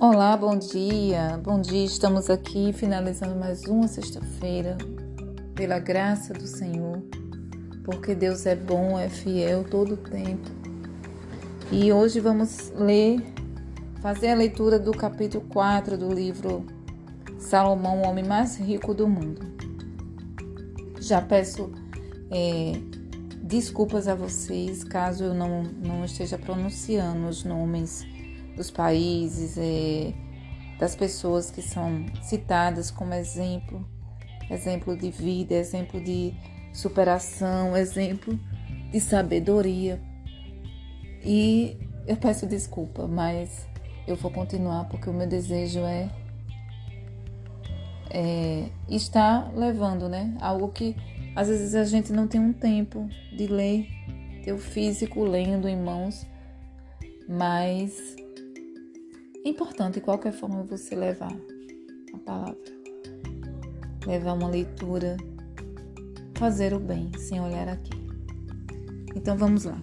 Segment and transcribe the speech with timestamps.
[0.00, 1.40] Olá, bom dia.
[1.42, 4.78] Bom dia, estamos aqui finalizando mais uma sexta-feira,
[5.56, 7.02] pela graça do Senhor,
[7.84, 10.48] porque Deus é bom, é fiel todo o tempo.
[11.72, 13.20] E hoje vamos ler,
[14.00, 16.64] fazer a leitura do capítulo 4 do livro
[17.40, 19.44] Salomão, o homem mais rico do mundo.
[21.00, 21.72] Já peço
[22.30, 22.72] é,
[23.42, 28.06] desculpas a vocês caso eu não, não esteja pronunciando os nomes
[28.58, 30.12] dos países, é,
[30.78, 33.88] das pessoas que são citadas como exemplo,
[34.50, 36.34] exemplo de vida, exemplo de
[36.72, 38.38] superação, exemplo
[38.90, 40.00] de sabedoria.
[41.24, 43.66] E eu peço desculpa, mas
[44.06, 46.10] eu vou continuar porque o meu desejo é,
[48.10, 50.36] é estar levando, né?
[50.40, 50.96] Algo que
[51.36, 53.86] às vezes a gente não tem um tempo de ler,
[54.42, 56.26] ter o físico lendo em mãos,
[57.28, 58.16] mas
[59.44, 61.34] é importante, de qualquer forma, você levar
[62.12, 62.58] a palavra,
[64.06, 65.16] levar uma leitura,
[66.34, 67.92] fazer o bem, sem olhar aqui.
[69.14, 69.80] Então vamos lá.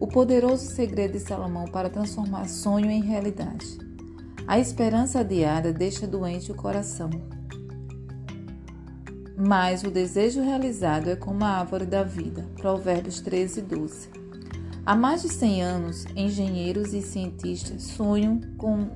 [0.00, 3.78] O poderoso segredo de Salomão para transformar sonho em realidade.
[4.46, 7.08] A esperança adiada deixa doente o coração,
[9.36, 12.46] mas o desejo realizado é como a árvore da vida.
[12.56, 14.23] Provérbios 13, 12.
[14.86, 18.90] Há mais de 100 anos, engenheiros e cientistas sonham com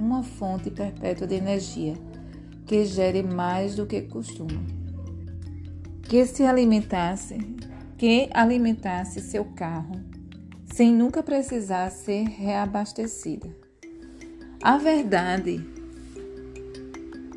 [0.00, 1.94] uma fonte perpétua de energia
[2.64, 4.62] que gere mais do que costuma.
[6.02, 7.36] Que se alimentasse,
[7.98, 10.00] que alimentasse seu carro
[10.72, 13.54] sem nunca precisar ser reabastecida.
[14.62, 15.62] A verdade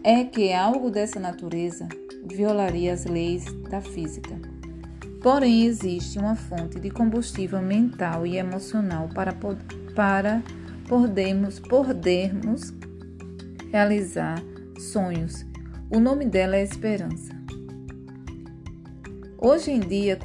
[0.01, 1.89] é que algo dessa natureza
[2.23, 4.56] violaria as leis da física.
[5.27, 9.35] Porém, existe uma fonte de combustível mental e emocional para,
[9.93, 10.41] para
[10.87, 12.73] podermos, podermos
[13.69, 14.41] realizar
[14.79, 15.45] sonhos.
[15.89, 17.33] O nome dela é esperança.
[19.37, 20.17] Hoje em dia,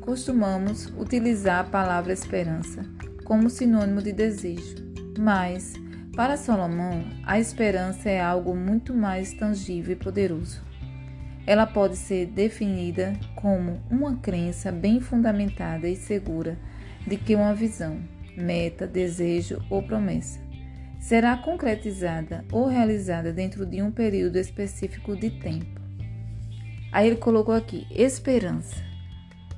[0.00, 2.82] costumamos utilizar a palavra esperança
[3.24, 4.76] como sinônimo de desejo,
[5.18, 5.74] mas,
[6.14, 10.65] para Salomão, a esperança é algo muito mais tangível e poderoso.
[11.46, 16.58] Ela pode ser definida como uma crença bem fundamentada e segura
[17.06, 18.00] de que uma visão,
[18.36, 20.44] meta, desejo ou promessa
[20.98, 25.80] será concretizada ou realizada dentro de um período específico de tempo.
[26.90, 28.84] Aí ele colocou aqui esperança.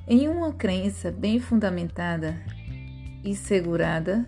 [0.07, 2.39] Em uma crença bem fundamentada
[3.23, 4.27] e segurada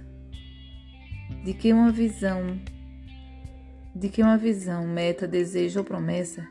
[1.43, 2.59] de que uma visão
[3.93, 6.47] de que uma visão, meta, desejo ou promessa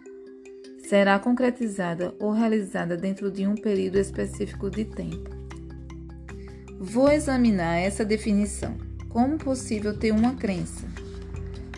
[0.91, 5.31] será concretizada ou realizada dentro de um período específico de tempo.
[6.81, 8.77] Vou examinar essa definição.
[9.09, 10.89] Como possível ter uma crença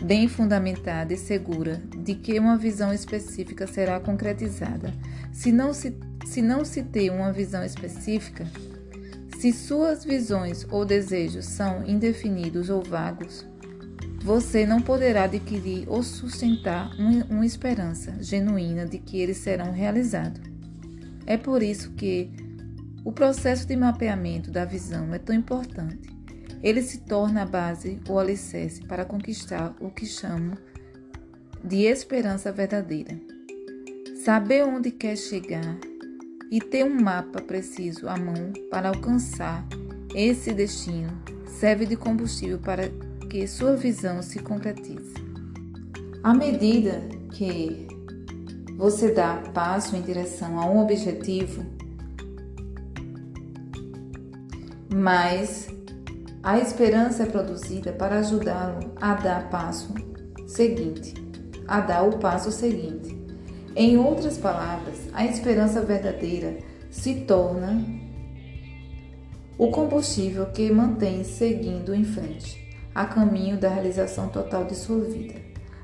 [0.01, 4.91] bem fundamentada e segura de que uma visão específica será concretizada?
[5.31, 8.47] Se não se, se não se tem uma visão específica,
[9.37, 13.45] se suas visões ou desejos são indefinidos ou vagos,
[14.23, 16.89] você não poderá adquirir ou sustentar
[17.29, 20.41] uma esperança genuína de que eles serão realizados.
[21.25, 22.31] É por isso que
[23.03, 26.09] o processo de mapeamento da visão é tão importante.
[26.63, 30.57] Ele se torna a base ou alicerce para conquistar o que chamo
[31.61, 33.19] de esperança verdadeira.
[34.23, 35.77] Saber onde quer chegar
[36.49, 39.67] e ter um mapa preciso à mão para alcançar
[40.15, 41.11] esse destino
[41.45, 42.89] serve de combustível para
[43.33, 45.15] que sua visão se concretize.
[46.21, 47.01] À medida
[47.31, 47.87] que
[48.77, 51.65] você dá passo em direção a um objetivo,
[54.93, 55.67] mais
[56.43, 59.91] a esperança é produzida para ajudá-lo a dar passo
[60.45, 61.15] seguinte,
[61.67, 63.19] a dar o passo seguinte.
[63.75, 66.59] Em outras palavras, a esperança verdadeira
[66.91, 67.83] se torna
[69.57, 72.62] o combustível que mantém seguindo em frente
[72.93, 75.35] a caminho da realização total de sua vida.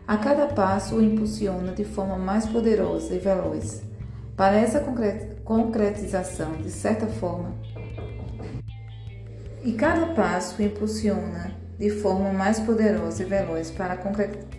[0.08, 3.82] A cada passo o impulsiona de forma mais poderosa e veloz.
[4.36, 4.84] Para essa
[5.44, 7.54] concretização, de certa forma,
[9.64, 13.98] e cada passo o impulsiona de forma mais poderosa e veloz para a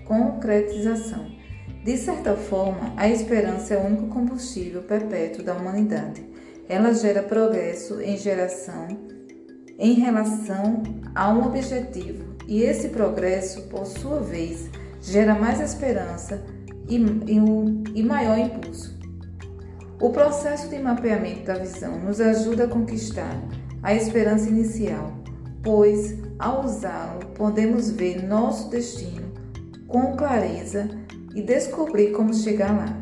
[0.06, 1.26] concretização.
[1.84, 6.22] De certa forma, a esperança é o único combustível perpétuo da humanidade.
[6.68, 8.86] Ela gera progresso em geração
[9.78, 10.82] em relação
[11.14, 14.68] a um objetivo e esse progresso, por sua vez,
[15.00, 16.42] gera mais esperança
[16.88, 18.98] e, e, um, e maior impulso.
[20.00, 23.40] O processo de mapeamento da visão nos ajuda a conquistar
[23.84, 25.12] a esperança inicial,
[25.62, 29.30] pois, ao usá-lo, podemos ver nosso destino
[29.86, 30.88] com clareza
[31.34, 33.00] e descobrir como chegar lá.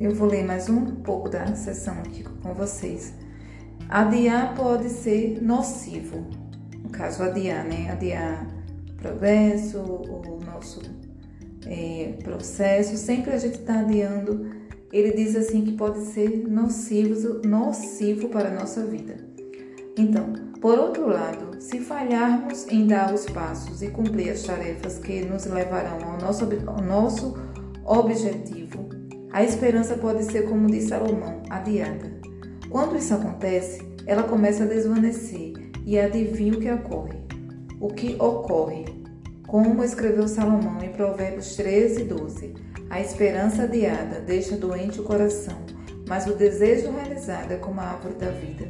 [0.00, 3.14] Eu vou ler mais um pouco da sessão aqui com vocês.
[3.88, 6.47] Adiar pode ser nocivo.
[6.88, 7.90] No caso, adiar, né?
[7.90, 8.46] Adiar
[8.96, 10.80] progresso, o nosso
[11.66, 12.96] é, processo.
[12.96, 14.50] Sempre a gente está adiando.
[14.90, 19.16] Ele diz assim que pode ser nocivo, nocivo para a nossa vida.
[19.98, 20.32] Então,
[20.62, 25.44] por outro lado, se falharmos em dar os passos e cumprir as tarefas que nos
[25.44, 27.36] levarão ao nosso, ao nosso
[27.84, 28.88] objetivo,
[29.30, 32.18] a esperança pode ser, como diz Salomão, adiada.
[32.70, 37.18] Quando isso acontece, ela começa a desvanecer e adivinha o que ocorre.
[37.80, 38.84] O que ocorre?
[39.46, 42.54] Como escreveu Salomão em Provérbios 13, 12:
[42.90, 45.56] A esperança adiada deixa doente o coração,
[46.06, 48.68] mas o desejo realizado é como a árvore da vida.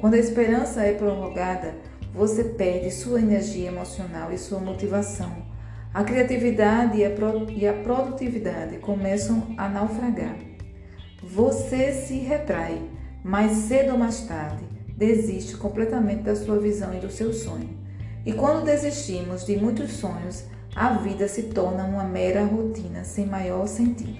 [0.00, 1.76] Quando a esperança é prorrogada,
[2.12, 5.46] você perde sua energia emocional e sua motivação
[5.94, 10.36] a criatividade e a produtividade começam a naufragar.
[11.22, 12.82] Você se retrai,
[13.24, 17.70] mas cedo ou mais tarde desiste completamente da sua visão e do seu sonho.
[18.26, 23.68] E quando desistimos de muitos sonhos, a vida se torna uma mera rotina sem maior
[23.68, 24.18] sentido.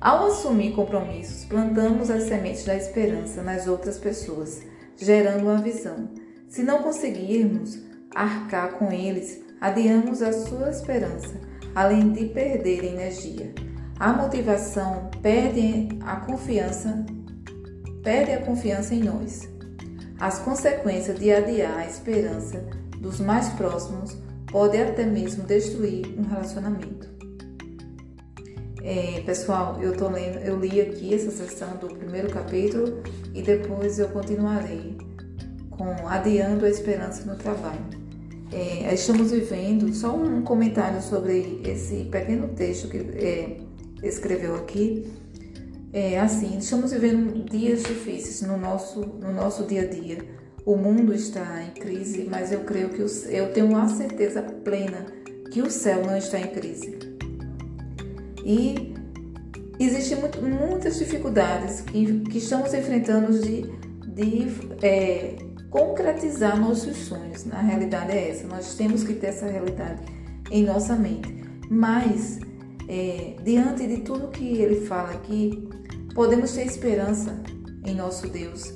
[0.00, 4.62] Ao assumir compromissos, plantamos as sementes da esperança nas outras pessoas,
[4.96, 6.08] gerando uma visão.
[6.48, 7.78] Se não conseguirmos
[8.14, 11.34] arcar com eles, adiamos a sua esperança,
[11.74, 13.54] além de perder energia.
[14.00, 17.04] A motivação perde a confiança,
[18.02, 19.48] perde a confiança em nós.
[20.18, 22.64] As consequências de adiar a esperança
[22.98, 24.16] dos mais próximos
[24.50, 27.10] podem até mesmo destruir um relacionamento.
[28.84, 33.00] É, pessoal, eu tô lendo, eu li aqui essa sessão do primeiro capítulo
[33.32, 34.98] e depois eu continuarei
[35.70, 38.02] com adiando a esperança no trabalho.
[38.52, 43.56] É, estamos vivendo, só um comentário sobre esse pequeno texto que é,
[44.02, 45.10] escreveu aqui.
[45.92, 50.24] É assim, estamos vivendo dias difíceis no nosso, no nosso dia a dia.
[50.64, 55.04] O mundo está em crise, mas eu creio que o, eu tenho a certeza plena
[55.50, 56.98] que o céu não está em crise.
[58.42, 58.94] E
[59.78, 63.62] existem muito, muitas dificuldades que, que estamos enfrentando de,
[64.06, 64.46] de
[64.82, 65.36] é,
[65.68, 67.44] concretizar nossos sonhos.
[67.44, 70.00] Na realidade é essa, nós temos que ter essa realidade
[70.50, 71.44] em nossa mente.
[71.68, 72.38] Mas,
[72.88, 75.68] é, diante de tudo que ele fala aqui,
[76.14, 77.42] podemos ter esperança
[77.84, 78.72] em nosso Deus,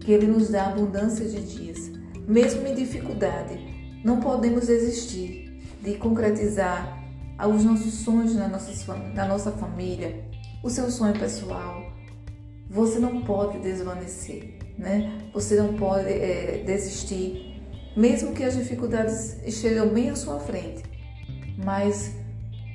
[0.00, 1.90] que Ele nos dá abundância de dias.
[2.26, 3.58] Mesmo em dificuldade,
[4.04, 6.98] não podemos desistir de concretizar
[7.48, 10.24] os nossos sonhos na nossa, na nossa família,
[10.62, 11.90] o seu sonho pessoal.
[12.68, 15.12] Você não pode desvanecer né?
[15.32, 17.62] Você não pode é, desistir,
[17.94, 20.82] mesmo que as dificuldades estejam bem à sua frente.
[21.62, 22.14] Mas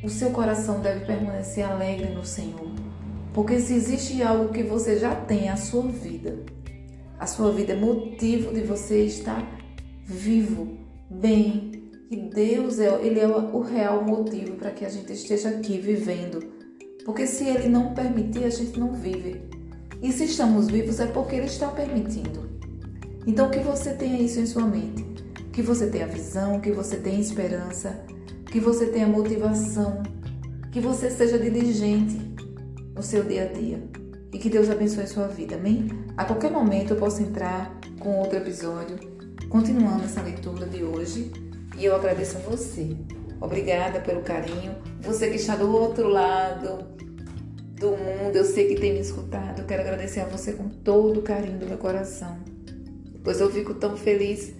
[0.03, 2.84] o seu coração deve permanecer alegre no Senhor.
[3.35, 6.39] Porque se existe algo que você já tem a sua vida,
[7.19, 9.45] a sua vida é motivo de você estar
[10.05, 10.77] vivo,
[11.09, 15.77] bem, e Deus é, ele é o real motivo para que a gente esteja aqui
[15.77, 16.39] vivendo.
[17.03, 19.41] Porque se ele não permitir, a gente não vive.
[20.01, 22.49] E se estamos vivos é porque Ele está permitindo.
[23.27, 25.03] Então, que você tenha isso em sua mente.
[25.51, 28.01] Que você tenha visão, que você tenha esperança,
[28.49, 30.03] que você tenha motivação,
[30.71, 32.34] que você seja diligente
[32.95, 33.83] no seu dia a dia.
[34.33, 35.87] E que Deus abençoe sua vida, amém?
[36.17, 38.97] A qualquer momento eu posso entrar com outro episódio,
[39.49, 41.31] continuando essa leitura de hoje.
[41.77, 42.95] E eu agradeço a você.
[43.39, 44.75] Obrigada pelo carinho.
[45.01, 46.87] Você que está do outro lado
[47.79, 49.59] do mundo, eu sei que tem me escutado.
[49.59, 52.37] Eu quero agradecer a você com todo o carinho do meu coração.
[53.23, 54.53] Pois eu fico tão feliz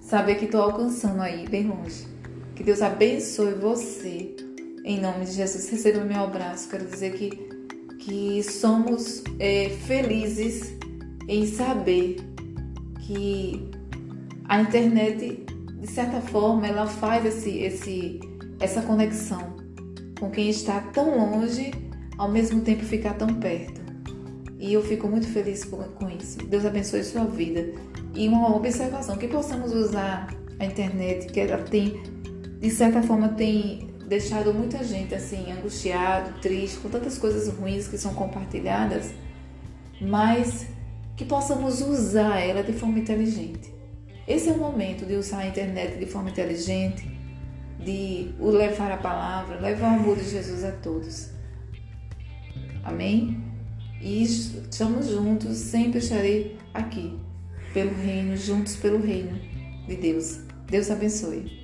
[0.00, 2.06] saber que estou alcançando aí, bem longe.
[2.54, 4.34] Que Deus abençoe você.
[4.84, 6.68] Em nome de Jesus, receba meu abraço.
[6.68, 7.48] Quero dizer que,
[7.98, 10.76] que somos é, felizes
[11.28, 12.16] em saber
[13.00, 13.68] que
[14.48, 15.44] a internet,
[15.80, 18.20] de certa forma, ela faz esse, esse,
[18.60, 19.56] essa conexão
[20.18, 21.70] com quem está tão longe
[22.16, 23.80] ao mesmo tempo ficar tão perto.
[24.58, 26.38] E eu fico muito feliz com, isso.
[26.38, 27.72] Deus abençoe sua vida.
[28.14, 32.02] E uma observação, que possamos usar a internet, que ela tem,
[32.58, 37.98] de certa forma, tem deixado muita gente assim, angustiado, triste, com tantas coisas ruins que
[37.98, 39.12] são compartilhadas,
[40.00, 40.66] mas
[41.14, 43.72] que possamos usar ela de forma inteligente.
[44.26, 47.06] Esse é o momento de usar a internet de forma inteligente,
[47.84, 51.30] de o levar a palavra, levar o amor de Jesus a todos.
[52.82, 53.42] Amém?
[54.00, 57.18] E estamos juntos, sempre estarei aqui,
[57.74, 59.38] pelo reino, juntos pelo reino
[59.86, 60.40] de Deus.
[60.66, 61.57] Deus abençoe.